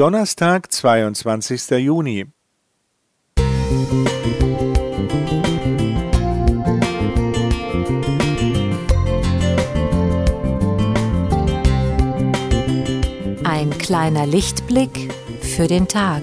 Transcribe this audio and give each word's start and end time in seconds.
Donnerstag, 0.00 0.72
22. 0.72 1.72
Juni. 1.72 2.24
Ein 13.44 13.68
kleiner 13.78 14.24
Lichtblick 14.24 15.12
für 15.42 15.66
den 15.66 15.86
Tag. 15.86 16.22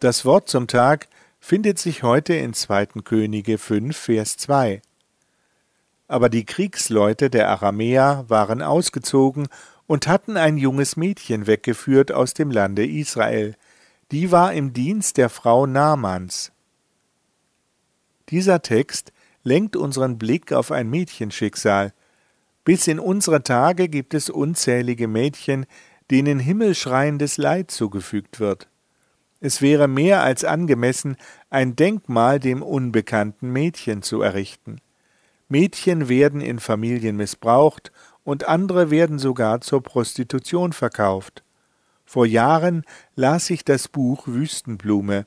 Das 0.00 0.24
Wort 0.24 0.48
zum 0.48 0.66
Tag 0.66 1.08
findet 1.40 1.78
sich 1.78 2.02
heute 2.02 2.32
in 2.32 2.54
2. 2.54 2.86
Könige 3.04 3.58
5, 3.58 3.94
Vers 3.94 4.38
2. 4.38 4.80
Aber 6.08 6.30
die 6.30 6.46
Kriegsleute 6.46 7.28
der 7.28 7.50
Aramäer 7.50 8.24
waren 8.28 8.62
ausgezogen 8.62 9.48
und 9.86 10.06
hatten 10.06 10.38
ein 10.38 10.56
junges 10.56 10.96
Mädchen 10.96 11.46
weggeführt 11.46 12.12
aus 12.12 12.32
dem 12.32 12.50
Lande 12.50 12.86
Israel. 12.86 13.56
Die 14.10 14.32
war 14.32 14.54
im 14.54 14.72
Dienst 14.72 15.18
der 15.18 15.28
Frau 15.28 15.66
Namans. 15.66 16.50
Dieser 18.30 18.62
Text 18.62 19.12
lenkt 19.42 19.76
unseren 19.76 20.16
Blick 20.16 20.54
auf 20.54 20.72
ein 20.72 20.88
Mädchenschicksal. 20.88 21.92
Bis 22.64 22.86
in 22.86 23.00
unsere 23.00 23.42
Tage 23.42 23.90
gibt 23.90 24.14
es 24.14 24.30
unzählige 24.30 25.08
Mädchen, 25.08 25.66
denen 26.10 26.38
himmelschreiendes 26.38 27.36
Leid 27.36 27.70
zugefügt 27.70 28.40
wird. 28.40 28.69
Es 29.40 29.62
wäre 29.62 29.88
mehr 29.88 30.22
als 30.22 30.44
angemessen, 30.44 31.16
ein 31.48 31.74
Denkmal 31.74 32.38
dem 32.38 32.62
unbekannten 32.62 33.50
Mädchen 33.50 34.02
zu 34.02 34.20
errichten. 34.20 34.80
Mädchen 35.48 36.08
werden 36.08 36.40
in 36.40 36.60
Familien 36.60 37.16
missbraucht 37.16 37.90
und 38.22 38.46
andere 38.46 38.90
werden 38.90 39.18
sogar 39.18 39.62
zur 39.62 39.82
Prostitution 39.82 40.72
verkauft. 40.72 41.42
Vor 42.04 42.26
Jahren 42.26 42.84
las 43.14 43.50
ich 43.50 43.64
das 43.64 43.88
Buch 43.88 44.26
Wüstenblume. 44.26 45.26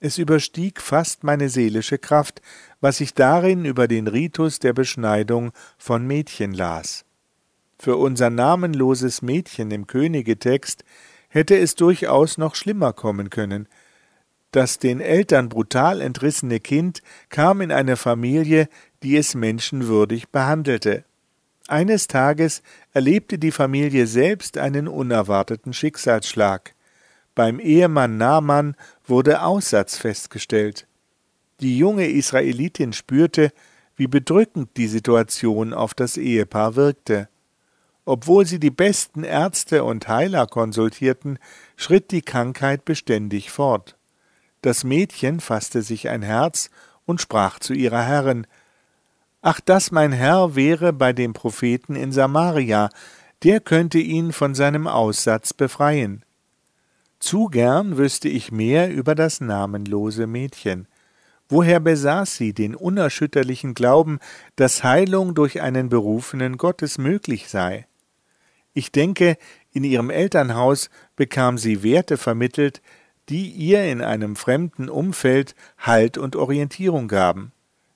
Es 0.00 0.18
überstieg 0.18 0.80
fast 0.80 1.24
meine 1.24 1.48
seelische 1.48 1.98
Kraft, 1.98 2.42
was 2.80 3.00
ich 3.00 3.14
darin 3.14 3.64
über 3.64 3.88
den 3.88 4.08
Ritus 4.08 4.58
der 4.58 4.72
Beschneidung 4.72 5.52
von 5.78 6.06
Mädchen 6.06 6.52
las. 6.52 7.04
Für 7.78 7.96
unser 7.96 8.30
namenloses 8.30 9.22
Mädchen 9.22 9.70
im 9.70 9.86
Königetext 9.86 10.84
hätte 11.28 11.56
es 11.56 11.74
durchaus 11.74 12.38
noch 12.38 12.54
schlimmer 12.54 12.92
kommen 12.92 13.30
können. 13.30 13.68
Das 14.52 14.78
den 14.78 15.00
Eltern 15.00 15.48
brutal 15.48 16.00
entrissene 16.00 16.60
Kind 16.60 17.02
kam 17.28 17.60
in 17.60 17.72
eine 17.72 17.96
Familie, 17.96 18.68
die 19.02 19.16
es 19.16 19.34
menschenwürdig 19.34 20.28
behandelte. 20.30 21.04
Eines 21.68 22.06
Tages 22.06 22.62
erlebte 22.92 23.38
die 23.38 23.50
Familie 23.50 24.06
selbst 24.06 24.56
einen 24.56 24.86
unerwarteten 24.86 25.72
Schicksalsschlag. 25.72 26.74
Beim 27.34 27.58
Ehemann 27.58 28.16
Naaman 28.16 28.76
wurde 29.04 29.42
Aussatz 29.42 29.98
festgestellt. 29.98 30.86
Die 31.60 31.76
junge 31.76 32.08
Israelitin 32.08 32.92
spürte, 32.92 33.52
wie 33.96 34.06
bedrückend 34.06 34.70
die 34.76 34.86
Situation 34.86 35.74
auf 35.74 35.92
das 35.92 36.16
Ehepaar 36.16 36.76
wirkte. 36.76 37.28
Obwohl 38.08 38.46
sie 38.46 38.60
die 38.60 38.70
besten 38.70 39.24
Ärzte 39.24 39.82
und 39.82 40.06
Heiler 40.06 40.46
konsultierten, 40.46 41.40
schritt 41.76 42.12
die 42.12 42.22
Krankheit 42.22 42.84
beständig 42.84 43.50
fort. 43.50 43.96
Das 44.62 44.84
Mädchen 44.84 45.40
fasste 45.40 45.82
sich 45.82 46.08
ein 46.08 46.22
Herz 46.22 46.70
und 47.04 47.20
sprach 47.20 47.58
zu 47.58 47.74
ihrer 47.74 48.02
Herrin 48.02 48.46
Ach, 49.42 49.60
dass 49.60 49.90
mein 49.90 50.12
Herr 50.12 50.54
wäre 50.54 50.92
bei 50.92 51.12
dem 51.12 51.32
Propheten 51.32 51.96
in 51.96 52.12
Samaria, 52.12 52.90
der 53.42 53.60
könnte 53.60 53.98
ihn 53.98 54.32
von 54.32 54.54
seinem 54.54 54.86
Aussatz 54.86 55.52
befreien. 55.52 56.24
Zu 57.18 57.46
gern 57.46 57.96
wüsste 57.96 58.28
ich 58.28 58.52
mehr 58.52 58.88
über 58.88 59.16
das 59.16 59.40
namenlose 59.40 60.28
Mädchen. 60.28 60.86
Woher 61.48 61.80
besaß 61.80 62.36
sie 62.36 62.52
den 62.52 62.76
unerschütterlichen 62.76 63.74
Glauben, 63.74 64.20
dass 64.54 64.84
Heilung 64.84 65.34
durch 65.34 65.60
einen 65.60 65.88
berufenen 65.88 66.56
Gottes 66.56 66.98
möglich 66.98 67.48
sei? 67.48 67.86
Ich 68.76 68.92
denke, 68.92 69.38
in 69.72 69.84
ihrem 69.84 70.10
Elternhaus 70.10 70.90
bekam 71.16 71.56
sie 71.56 71.82
Werte 71.82 72.18
vermittelt, 72.18 72.82
die 73.30 73.48
ihr 73.48 73.90
in 73.90 74.02
einem 74.02 74.36
fremden 74.36 74.90
Umfeld 74.90 75.54
Halt 75.78 76.18
und 76.18 76.36
Orientierung 76.36 77.08
gaben. 77.08 77.52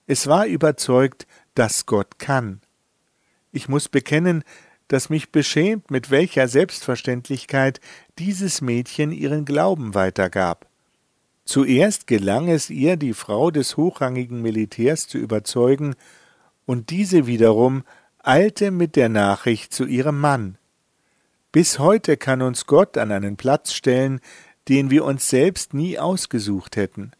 Es 0.06 0.26
war 0.26 0.46
überzeugt, 0.46 1.26
dass 1.54 1.84
Gott 1.84 2.18
kann. 2.18 2.62
Ich 3.52 3.68
muss 3.68 3.90
bekennen, 3.90 4.42
dass 4.88 5.10
mich 5.10 5.30
beschämt, 5.30 5.90
mit 5.90 6.10
welcher 6.10 6.48
Selbstverständlichkeit 6.48 7.78
dieses 8.18 8.62
Mädchen 8.62 9.12
ihren 9.12 9.44
Glauben 9.44 9.92
weitergab. 9.94 10.66
Zuerst 11.44 12.06
gelang 12.06 12.48
es 12.48 12.70
ihr, 12.70 12.96
die 12.96 13.12
Frau 13.12 13.50
des 13.50 13.76
hochrangigen 13.76 14.40
Militärs 14.40 15.08
zu 15.08 15.18
überzeugen, 15.18 15.94
und 16.64 16.88
diese 16.88 17.26
wiederum 17.26 17.84
eilte 18.22 18.70
mit 18.70 18.96
der 18.96 19.10
Nachricht 19.10 19.74
zu 19.74 19.84
ihrem 19.84 20.18
Mann. 20.18 20.56
Bis 21.52 21.80
heute 21.80 22.16
kann 22.16 22.42
uns 22.42 22.66
Gott 22.66 22.96
an 22.96 23.10
einen 23.10 23.36
Platz 23.36 23.72
stellen, 23.72 24.20
den 24.68 24.90
wir 24.90 25.04
uns 25.04 25.28
selbst 25.28 25.74
nie 25.74 25.98
ausgesucht 25.98 26.76
hätten. 26.76 27.10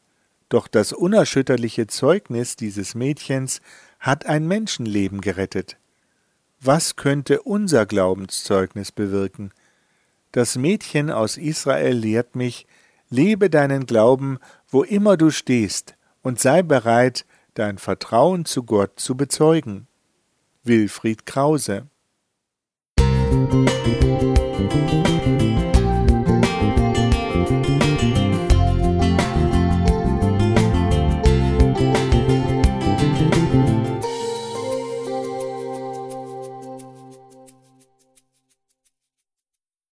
Doch 0.49 0.69
das 0.69 0.93
unerschütterliche 0.93 1.89
Zeugnis 1.89 2.55
dieses 2.55 2.95
Mädchens 2.95 3.61
hat 3.99 4.27
ein 4.27 4.47
Menschenleben 4.47 5.21
gerettet. 5.21 5.79
Was 6.61 6.95
könnte 6.95 7.43
unser 7.43 7.87
Glaubenszeugnis 7.87 8.93
bewirken? 8.93 9.53
Das 10.31 10.57
Mädchen 10.57 11.11
aus 11.11 11.37
Israel 11.37 11.97
lehrt 11.97 12.37
mich, 12.37 12.69
lebe 13.09 13.51
deinen 13.51 13.85
Glauben, 13.85 14.39
wo 14.69 14.85
immer 14.85 15.17
du 15.17 15.31
stehst, 15.31 15.97
und 16.23 16.39
sei 16.39 16.63
bereit, 16.63 17.27
dein 17.55 17.79
Vertrauen 17.79 18.45
zu 18.45 18.63
Gott 18.63 19.01
zu 19.01 19.17
bezeugen. 19.17 19.89
Wilfried 20.63 21.27
Krause 21.27 21.89